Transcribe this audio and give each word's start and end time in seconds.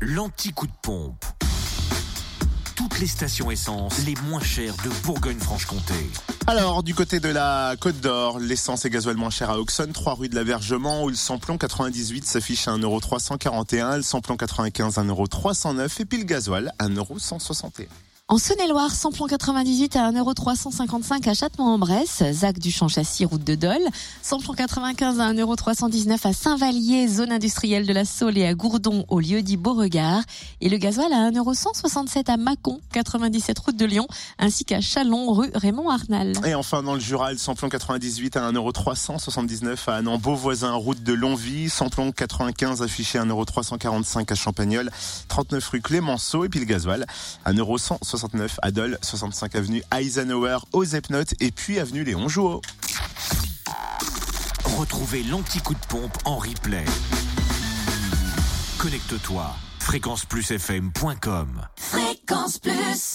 l'anti-coup 0.00 0.66
de 0.66 0.72
pompe. 0.82 1.24
Toutes 2.74 2.98
les 3.00 3.06
stations 3.06 3.50
essence 3.50 4.04
les 4.04 4.14
moins 4.28 4.40
chères 4.40 4.74
de 4.84 4.90
Bourgogne-Franche-Comté. 5.04 5.94
Alors, 6.46 6.82
du 6.82 6.94
côté 6.94 7.20
de 7.20 7.28
la 7.28 7.74
Côte 7.80 8.00
d'Or, 8.00 8.38
l'essence 8.38 8.84
et 8.84 8.90
gasoil 8.90 9.16
moins 9.16 9.30
cher 9.30 9.50
à 9.50 9.58
Auxonne, 9.58 9.92
3 9.92 10.14
rue 10.14 10.28
de 10.28 10.34
l'Avergement, 10.34 11.04
où 11.04 11.08
le 11.08 11.14
samplon 11.14 11.56
98 11.56 12.26
s'affiche 12.26 12.68
à 12.68 12.72
1,341€, 12.72 13.96
le 13.96 14.02
samplon 14.02 14.36
95 14.36 14.98
à 14.98 15.02
1,309€ 15.02 16.00
et 16.00 16.04
puis 16.04 16.18
le 16.18 16.24
gasoil 16.24 16.72
à 16.78 16.88
1,161€. 16.88 17.86
En 18.28 18.38
Saône-et-Loire, 18.38 18.90
samplon 18.90 19.28
98 19.28 19.94
à 19.94 20.10
1,355€ 20.10 21.28
à 21.28 21.32
Châtement-en-Bresse, 21.32 22.24
Zac 22.32 22.58
du 22.58 22.72
Champ 22.72 22.88
Châssis, 22.88 23.24
route 23.24 23.44
de 23.44 23.54
Dole. 23.54 23.86
Samplon 24.20 24.52
95 24.52 25.20
à 25.20 25.32
1,319€ 25.32 26.26
à 26.26 26.32
Saint-Vallier, 26.32 27.06
zone 27.06 27.30
industrielle 27.30 27.86
de 27.86 27.92
la 27.92 28.04
Saule 28.04 28.36
et 28.36 28.44
à 28.44 28.52
Gourdon, 28.54 29.04
au 29.10 29.20
lieu 29.20 29.42
dit 29.42 29.56
Beauregard. 29.56 30.22
Et 30.60 30.68
le 30.68 30.76
gasoil 30.76 31.12
à 31.12 31.30
1,167€ 31.30 32.28
à 32.28 32.36
Mâcon, 32.36 32.80
97 32.94 33.56
route 33.60 33.76
de 33.76 33.84
Lyon, 33.84 34.08
ainsi 34.40 34.64
qu'à 34.64 34.80
Chalon, 34.80 35.32
rue 35.32 35.52
Raymond 35.54 35.88
Arnal. 35.88 36.32
Et 36.44 36.56
enfin, 36.56 36.82
dans 36.82 36.94
le 36.94 37.00
Jura, 37.00 37.32
samplon 37.36 37.68
98 37.68 38.38
à 38.38 38.50
1,379€ 38.50 39.88
à 39.88 39.94
Annan, 39.98 40.18
Beauvoisin, 40.18 40.72
route 40.72 41.04
de 41.04 41.12
Longvie. 41.12 41.70
Samplon 41.70 42.10
95 42.10 42.82
affiché 42.82 43.20
à 43.20 43.24
1,345€ 43.24 44.32
à 44.32 44.34
Champagnol, 44.34 44.90
39 45.28 45.68
rue 45.68 45.80
Clémenceau. 45.80 46.44
Et 46.44 46.48
puis 46.48 46.58
le 46.58 46.66
gasoil 46.66 47.06
à 47.44 47.52
1,169€ 47.52 48.15
69 48.16 48.58
Adol, 48.62 48.98
65 49.02 49.54
avenue 49.54 49.82
Eisenhower 49.94 50.58
aux 50.72 50.84
Epnotes 50.84 51.34
et 51.40 51.50
puis 51.50 51.78
avenue 51.78 52.04
Léon 52.04 52.28
Jouot. 52.28 52.60
Retrouvez 54.78 55.22
l'anti-coup 55.22 55.74
de 55.74 55.86
pompe 55.88 56.16
en 56.24 56.36
replay. 56.38 56.84
Connecte-toi 58.78 59.54
fréquenceplusfm.com 59.80 61.62
Fréquence 61.76 62.58
Plus 62.58 63.14